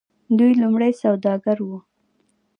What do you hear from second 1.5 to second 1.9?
وو.